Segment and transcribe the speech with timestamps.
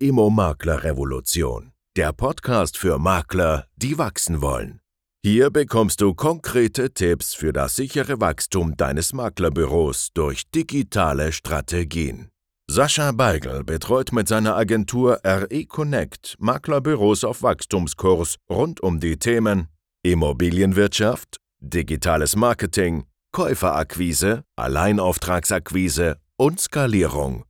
[0.00, 4.80] Immo-Makler-Revolution, der Podcast für Makler, die wachsen wollen.
[5.22, 12.30] Hier bekommst du konkrete Tipps für das sichere Wachstum deines Maklerbüros durch digitale Strategien.
[12.66, 19.68] Sascha Beigel betreut mit seiner Agentur RE Connect Maklerbüros auf Wachstumskurs rund um die Themen
[20.02, 27.44] Immobilienwirtschaft, digitales Marketing, Käuferakquise, Alleinauftragsakquise und Skalierung.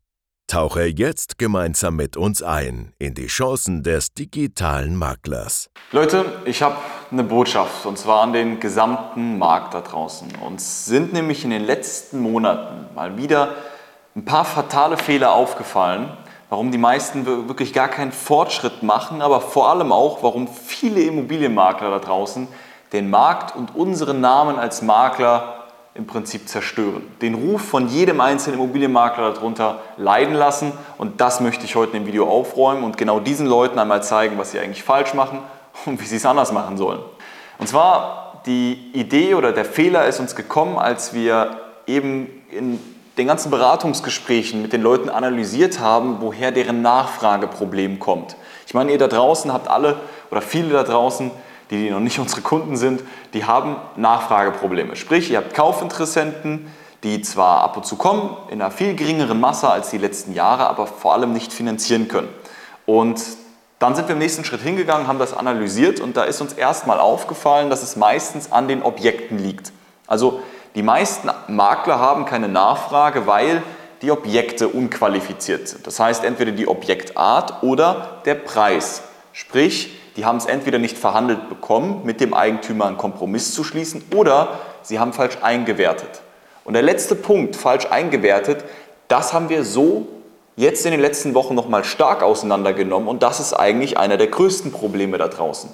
[0.50, 5.70] Tauche jetzt gemeinsam mit uns ein in die Chancen des digitalen Maklers.
[5.92, 6.74] Leute, ich habe
[7.12, 10.26] eine Botschaft und zwar an den gesamten Markt da draußen.
[10.44, 13.54] Uns sind nämlich in den letzten Monaten mal wieder
[14.16, 16.10] ein paar fatale Fehler aufgefallen,
[16.48, 21.90] warum die meisten wirklich gar keinen Fortschritt machen, aber vor allem auch, warum viele Immobilienmakler
[21.90, 22.48] da draußen
[22.92, 25.59] den Markt und unseren Namen als Makler
[25.94, 27.02] im Prinzip zerstören.
[27.20, 32.06] Den Ruf von jedem einzelnen Immobilienmakler darunter leiden lassen und das möchte ich heute im
[32.06, 35.40] Video aufräumen und genau diesen Leuten einmal zeigen, was sie eigentlich falsch machen
[35.86, 37.00] und wie sie es anders machen sollen.
[37.58, 42.78] Und zwar die Idee oder der Fehler ist uns gekommen, als wir eben in
[43.18, 48.36] den ganzen Beratungsgesprächen mit den Leuten analysiert haben, woher deren Nachfrageproblem kommt.
[48.66, 49.96] Ich meine, ihr da draußen habt alle
[50.30, 51.30] oder viele da draußen
[51.70, 54.96] die, die noch nicht unsere Kunden sind, die haben Nachfrageprobleme.
[54.96, 56.70] Sprich, ihr habt Kaufinteressenten,
[57.02, 60.68] die zwar ab und zu kommen, in einer viel geringeren Masse als die letzten Jahre,
[60.68, 62.28] aber vor allem nicht finanzieren können.
[62.86, 63.22] Und
[63.78, 67.00] dann sind wir im nächsten Schritt hingegangen, haben das analysiert und da ist uns erstmal
[67.00, 69.72] aufgefallen, dass es meistens an den Objekten liegt.
[70.06, 70.42] Also
[70.74, 73.62] die meisten Makler haben keine Nachfrage, weil
[74.02, 75.86] die Objekte unqualifiziert sind.
[75.86, 79.02] Das heißt entweder die Objektart oder der Preis.
[79.32, 84.02] Sprich, die haben es entweder nicht verhandelt bekommen, mit dem Eigentümer einen Kompromiss zu schließen,
[84.14, 86.22] oder sie haben falsch eingewertet.
[86.64, 88.64] Und der letzte Punkt, falsch eingewertet,
[89.08, 90.06] das haben wir so
[90.56, 94.72] jetzt in den letzten Wochen nochmal stark auseinandergenommen und das ist eigentlich einer der größten
[94.72, 95.70] Probleme da draußen.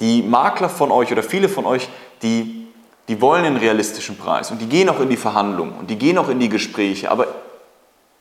[0.00, 1.88] Die Makler von euch oder viele von euch,
[2.22, 2.68] die,
[3.08, 6.18] die wollen einen realistischen Preis und die gehen auch in die Verhandlungen und die gehen
[6.18, 7.28] auch in die Gespräche, aber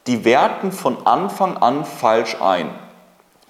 [0.07, 2.69] die werten von Anfang an falsch ein.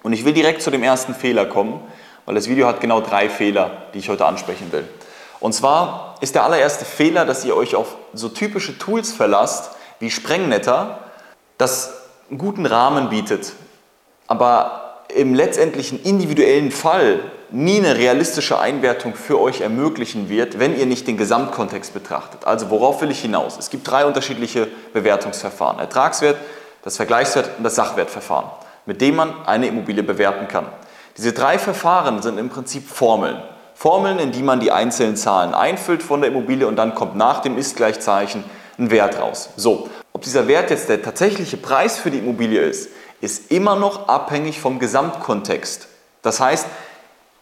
[0.02, 1.80] Und ich will direkt zu dem ersten Fehler kommen,
[2.26, 4.88] weil das Video hat genau drei Fehler, die ich heute ansprechen will.
[5.40, 10.10] Und zwar ist der allererste Fehler, dass ihr euch auf so typische Tools verlasst wie
[10.10, 10.98] Sprengnetter,
[11.58, 11.94] das
[12.30, 13.52] einen guten Rahmen bietet,
[14.26, 17.20] aber im letztendlichen individuellen Fall
[17.50, 22.46] nie eine realistische Einwertung für euch ermöglichen wird, wenn ihr nicht den Gesamtkontext betrachtet.
[22.46, 23.58] Also worauf will ich hinaus?
[23.58, 25.78] Es gibt drei unterschiedliche Bewertungsverfahren.
[25.78, 26.36] Ertragswert,
[26.82, 28.48] das Vergleichswert und das Sachwertverfahren
[28.86, 30.66] mit dem man eine Immobilie bewerten kann.
[31.16, 33.42] Diese drei Verfahren sind im Prinzip Formeln.
[33.74, 37.40] Formeln, in die man die einzelnen Zahlen einfüllt von der Immobilie und dann kommt nach
[37.40, 38.44] dem Ist-Gleichzeichen
[38.78, 39.50] ein Wert raus.
[39.56, 44.08] So, ob dieser Wert jetzt der tatsächliche Preis für die Immobilie ist, ist immer noch
[44.08, 45.88] abhängig vom Gesamtkontext.
[46.22, 46.66] Das heißt,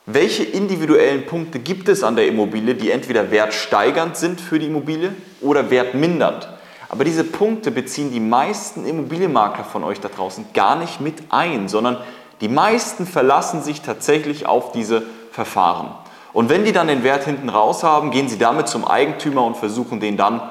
[0.06, 5.14] welche individuellen Punkte gibt es an der Immobilie, die entweder wertsteigernd sind für die Immobilie
[5.40, 6.48] oder wertmindernd?
[6.90, 11.68] Aber diese Punkte beziehen die meisten Immobilienmakler von euch da draußen gar nicht mit ein,
[11.68, 11.98] sondern
[12.40, 15.94] die meisten verlassen sich tatsächlich auf diese Verfahren.
[16.32, 19.56] Und wenn die dann den Wert hinten raus haben, gehen sie damit zum Eigentümer und
[19.56, 20.42] versuchen den dann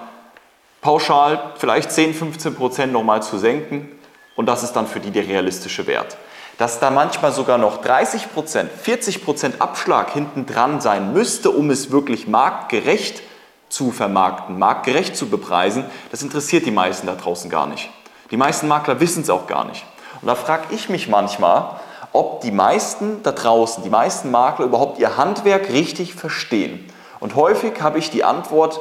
[0.80, 3.90] pauschal vielleicht 10, 15 Prozent nochmal zu senken.
[4.38, 6.16] Und das ist dann für die der realistische Wert.
[6.58, 11.70] Dass da manchmal sogar noch 30 Prozent, 40 Prozent Abschlag hinten dran sein müsste, um
[11.70, 13.24] es wirklich marktgerecht
[13.70, 17.90] zu vermarkten, marktgerecht zu bepreisen, das interessiert die meisten da draußen gar nicht.
[18.32, 19.86] Die meisten Makler wissen es auch gar nicht.
[20.22, 21.80] Und da frage ich mich manchmal,
[22.12, 26.92] ob die meisten da draußen, die meisten Makler überhaupt ihr Handwerk richtig verstehen.
[27.20, 28.80] Und häufig habe ich die Antwort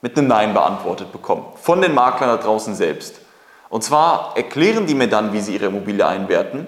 [0.00, 3.20] mit einem Nein beantwortet bekommen, von den Maklern da draußen selbst.
[3.68, 6.66] Und zwar erklären die mir dann, wie sie ihre Immobilie einwerten.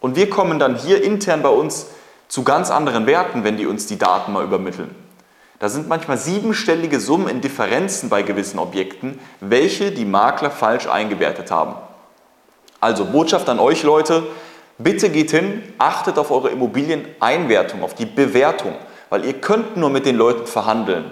[0.00, 1.86] Und wir kommen dann hier intern bei uns
[2.28, 4.94] zu ganz anderen Werten, wenn die uns die Daten mal übermitteln.
[5.58, 11.50] Da sind manchmal siebenstellige Summen in Differenzen bei gewissen Objekten, welche die Makler falsch eingewertet
[11.50, 11.76] haben.
[12.80, 14.24] Also Botschaft an euch Leute,
[14.76, 18.74] bitte geht hin, achtet auf eure Immobilieneinwertung, auf die Bewertung,
[19.08, 21.10] weil ihr könnt nur mit den Leuten verhandeln,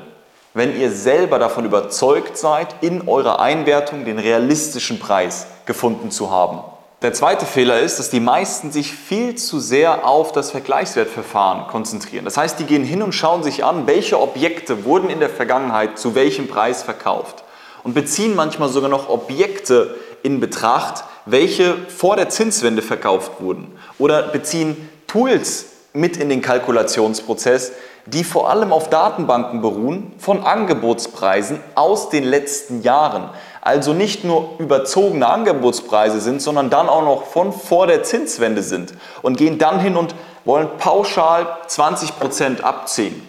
[0.53, 6.61] wenn ihr selber davon überzeugt seid, in eurer Einwertung den realistischen Preis gefunden zu haben.
[7.03, 12.25] Der zweite Fehler ist, dass die meisten sich viel zu sehr auf das Vergleichswertverfahren konzentrieren.
[12.25, 15.99] Das heißt, die gehen hin und schauen sich an, welche Objekte wurden in der Vergangenheit
[15.99, 17.45] zu welchem Preis verkauft
[17.83, 24.23] und beziehen manchmal sogar noch Objekte in Betracht, welche vor der Zinswende verkauft wurden oder
[24.23, 27.73] beziehen Tools mit in den Kalkulationsprozess,
[28.07, 33.31] die vor allem auf Datenbanken beruhen von Angebotspreisen aus den letzten Jahren.
[33.63, 38.93] also nicht nur überzogene Angebotspreise sind, sondern dann auch noch von vor der Zinswende sind
[39.23, 40.15] und gehen dann hin und
[40.45, 43.27] wollen pauschal 20% abziehen.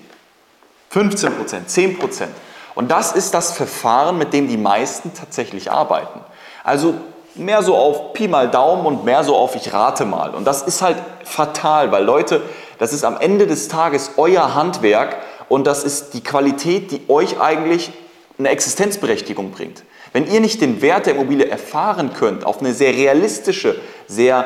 [0.93, 1.31] 15%,
[1.69, 2.27] 10%.
[2.75, 6.19] Und das ist das Verfahren, mit dem die meisten tatsächlich arbeiten.
[6.65, 6.95] Also
[7.35, 10.35] mehr so auf Pi mal Daumen und mehr so auf ich rate mal.
[10.35, 12.41] Und das ist halt fatal, weil Leute,
[12.77, 15.17] das ist am Ende des Tages euer Handwerk
[15.49, 17.91] und das ist die Qualität, die euch eigentlich
[18.37, 19.83] eine Existenzberechtigung bringt.
[20.13, 24.45] Wenn ihr nicht den Wert der Immobilie erfahren könnt, auf eine sehr realistische, sehr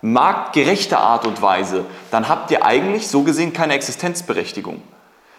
[0.00, 4.82] marktgerechte Art und Weise, dann habt ihr eigentlich so gesehen keine Existenzberechtigung.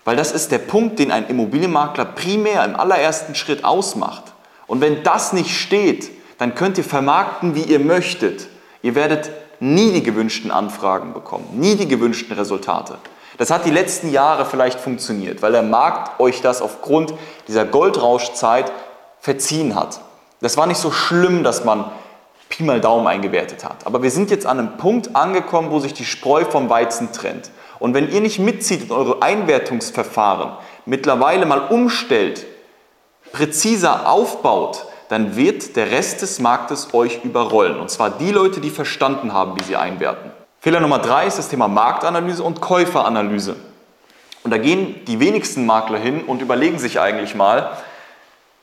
[0.06, 4.24] Weil das ist der Punkt, den ein Immobilienmakler primär im allerersten Schritt ausmacht.
[4.68, 8.48] Und wenn das nicht steht, dann könnt ihr vermarkten, wie ihr möchtet.
[8.82, 12.98] Ihr werdet nie die gewünschten Anfragen bekommen, nie die gewünschten Resultate.
[13.38, 17.14] Das hat die letzten Jahre vielleicht funktioniert, weil der Markt euch das aufgrund
[17.48, 18.72] dieser Goldrauschzeit
[19.20, 20.02] verziehen hat.
[20.42, 21.86] Das war nicht so schlimm, dass man
[22.50, 23.86] Pi mal Daumen eingewertet hat.
[23.86, 27.52] Aber wir sind jetzt an einem Punkt angekommen, wo sich die Spreu vom Weizen trennt.
[27.80, 30.54] Und wenn ihr nicht mitzieht in eure Einwertungsverfahren,
[30.86, 32.46] mittlerweile mal umstellt,
[33.32, 37.80] präziser aufbaut, dann wird der Rest des Marktes euch überrollen.
[37.80, 40.32] Und zwar die Leute, die verstanden haben, wie sie einwerten.
[40.60, 43.56] Fehler Nummer drei ist das Thema Marktanalyse und Käuferanalyse.
[44.44, 47.78] Und da gehen die wenigsten Makler hin und überlegen sich eigentlich mal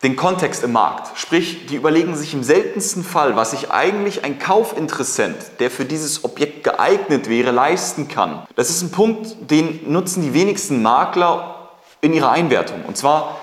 [0.03, 1.19] den Kontext im Markt.
[1.19, 6.23] Sprich, die überlegen sich im seltensten Fall, was sich eigentlich ein Kaufinteressent, der für dieses
[6.25, 8.47] Objekt geeignet wäre, leisten kann.
[8.55, 11.71] Das ist ein Punkt, den nutzen die wenigsten Makler
[12.03, 12.85] in ihrer Einwertung.
[12.87, 13.37] Und zwar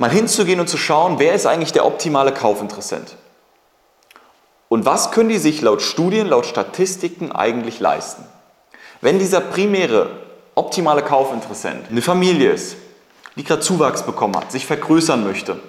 [0.00, 3.16] mal hinzugehen und zu schauen, wer ist eigentlich der optimale Kaufinteressent?
[4.68, 8.24] Und was können die sich laut Studien, laut Statistiken eigentlich leisten?
[9.02, 10.08] Wenn dieser primäre
[10.54, 12.76] optimale Kaufinteressent eine Familie ist,
[13.36, 15.60] die gerade Zuwachs bekommen hat, sich vergrößern möchte,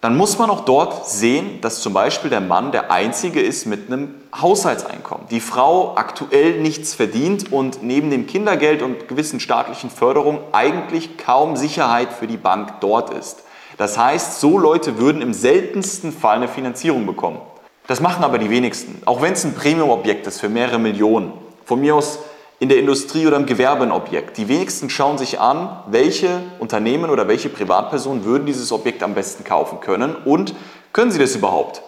[0.00, 3.88] dann muss man auch dort sehen, dass zum Beispiel der Mann der Einzige ist mit
[3.88, 5.26] einem Haushaltseinkommen.
[5.30, 11.56] Die Frau aktuell nichts verdient und neben dem Kindergeld und gewissen staatlichen Förderungen eigentlich kaum
[11.56, 13.42] Sicherheit für die Bank dort ist.
[13.80, 17.40] Das heißt, so Leute würden im seltensten Fall eine Finanzierung bekommen.
[17.86, 19.00] Das machen aber die wenigsten.
[19.06, 21.32] Auch wenn es ein Premium-Objekt ist für mehrere Millionen.
[21.64, 22.18] Von mir aus
[22.58, 24.36] in der Industrie oder im Gewerbe ein Objekt.
[24.36, 29.44] Die wenigsten schauen sich an, welche Unternehmen oder welche Privatpersonen würden dieses Objekt am besten
[29.44, 30.54] kaufen können und
[30.92, 31.80] können sie das überhaupt?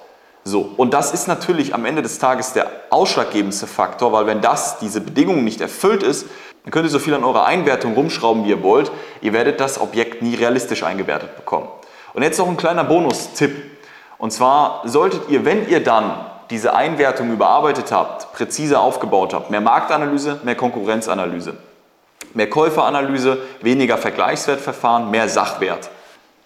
[0.45, 4.79] So, und das ist natürlich am Ende des Tages der ausschlaggebendste Faktor, weil wenn das,
[4.79, 6.27] diese Bedingung nicht erfüllt ist,
[6.65, 8.93] dann könnt ihr so viel an eurer Einwertung rumschrauben, wie ihr wollt.
[9.21, 11.69] Ihr werdet das Objekt nie realistisch eingewertet bekommen.
[12.15, 13.71] Und jetzt noch ein kleiner Bonustipp.
[14.19, 19.61] Und zwar solltet ihr, wenn ihr dann diese Einwertung überarbeitet habt, präziser aufgebaut habt, mehr
[19.61, 21.57] Marktanalyse, mehr Konkurrenzanalyse,
[22.35, 25.91] mehr Käuferanalyse, weniger Vergleichswertverfahren, mehr Sachwert.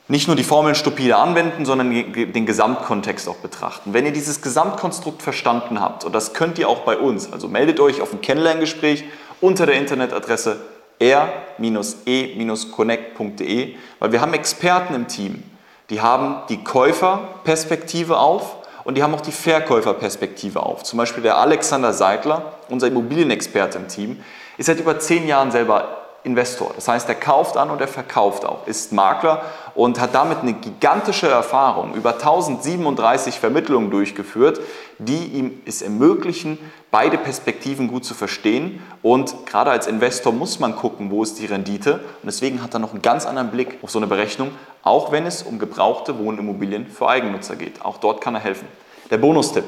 [0.09, 3.93] Nicht nur die Formeln stupide anwenden, sondern den Gesamtkontext auch betrachten.
[3.93, 7.81] Wenn ihr dieses Gesamtkonstrukt verstanden habt, und das könnt ihr auch bei uns, also meldet
[7.81, 9.03] euch auf ein Kennenlerngespräch
[9.41, 10.61] unter der Internetadresse
[11.01, 15.43] r-e-connect.de, weil wir haben Experten im Team,
[15.91, 20.85] die haben die Käuferperspektive auf und die haben auch die Verkäuferperspektive auf.
[20.85, 24.23] Zum Beispiel der Alexander Seidler, unser Immobilienexperte im Team,
[24.59, 26.73] ist seit über zehn Jahren selber Investor.
[26.75, 29.43] Das heißt, er kauft an und er verkauft auch, ist Makler
[29.75, 34.61] und hat damit eine gigantische Erfahrung, über 1037 Vermittlungen durchgeführt,
[34.99, 36.59] die ihm es ermöglichen,
[36.91, 38.83] beide Perspektiven gut zu verstehen.
[39.03, 41.95] Und gerade als Investor muss man gucken, wo ist die Rendite.
[41.95, 44.51] Und deswegen hat er noch einen ganz anderen Blick auf so eine Berechnung,
[44.83, 47.85] auch wenn es um gebrauchte Wohnimmobilien für Eigennutzer geht.
[47.85, 48.67] Auch dort kann er helfen.
[49.11, 49.65] Der Bonustipp.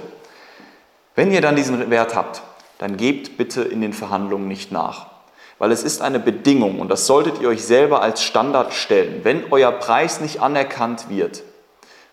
[1.15, 2.43] Wenn ihr dann diesen Wert habt,
[2.79, 5.18] dann gebt bitte in den Verhandlungen nicht nach
[5.59, 9.21] weil es ist eine Bedingung und das solltet ihr euch selber als Standard stellen.
[9.25, 11.43] Wenn euer Preis nicht anerkannt wird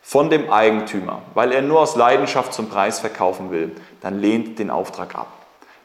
[0.02, 3.72] von dem Eigentümer, weil er nur aus Leidenschaft zum Preis verkaufen will,
[4.02, 5.28] dann lehnt den Auftrag ab.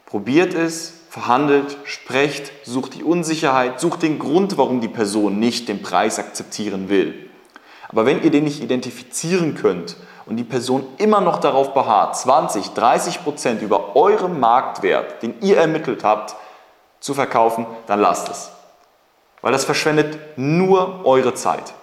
[0.05, 5.81] Probiert es, verhandelt, sprecht, sucht die Unsicherheit, sucht den Grund, warum die Person nicht den
[5.81, 7.29] Preis akzeptieren will.
[7.89, 12.69] Aber wenn ihr den nicht identifizieren könnt und die Person immer noch darauf beharrt, 20,
[12.69, 16.35] 30 Prozent über eurem Marktwert, den ihr ermittelt habt,
[17.01, 18.51] zu verkaufen, dann lasst es.
[19.41, 21.73] Weil das verschwendet nur eure Zeit.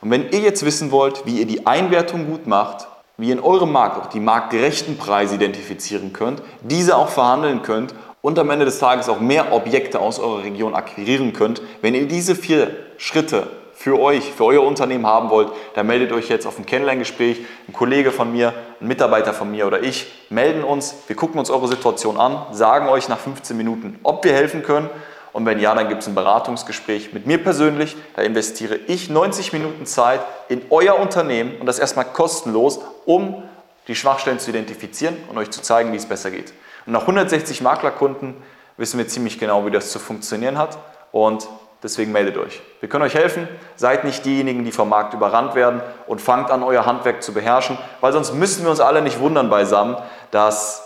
[0.00, 2.86] Und wenn ihr jetzt wissen wollt, wie ihr die Einwertung gut macht,
[3.18, 7.94] wie ihr in eurem Markt auch die marktgerechten Preise identifizieren könnt, diese auch verhandeln könnt
[8.22, 12.06] und am Ende des Tages auch mehr Objekte aus eurer Region akquirieren könnt, wenn ihr
[12.06, 13.48] diese vier Schritte
[13.86, 17.46] für euch, für euer Unternehmen haben wollt, dann meldet euch jetzt auf ein Kennenlerngespräch.
[17.68, 20.96] Ein Kollege von mir, ein Mitarbeiter von mir oder ich melden uns.
[21.06, 24.90] Wir gucken uns eure Situation an, sagen euch nach 15 Minuten, ob wir helfen können.
[25.32, 27.96] Und wenn ja, dann gibt es ein Beratungsgespräch mit mir persönlich.
[28.16, 33.44] Da investiere ich 90 Minuten Zeit in euer Unternehmen und das erstmal kostenlos, um
[33.86, 36.52] die Schwachstellen zu identifizieren und euch zu zeigen, wie es besser geht.
[36.86, 38.34] Und nach 160 Maklerkunden
[38.78, 40.76] wissen wir ziemlich genau, wie das zu funktionieren hat.
[41.12, 41.46] Und
[41.86, 42.60] deswegen meldet euch.
[42.80, 43.48] Wir können euch helfen.
[43.76, 47.78] Seid nicht diejenigen, die vom Markt überrannt werden und fangt an, euer Handwerk zu beherrschen,
[48.00, 49.96] weil sonst müssen wir uns alle nicht wundern beisammen,
[50.30, 50.82] dass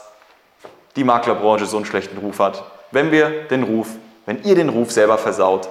[0.97, 2.63] die Maklerbranche so einen schlechten Ruf hat.
[2.93, 3.89] Wenn wir den Ruf
[4.31, 5.69] wenn ihr den Ruf selber versaut,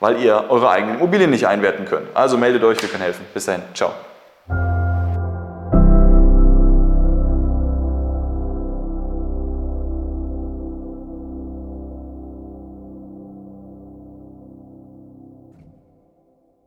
[0.00, 2.08] weil ihr eure eigenen Immobilien nicht einwerten könnt.
[2.14, 3.24] Also meldet euch, wir können helfen.
[3.32, 3.92] Bis dahin, ciao.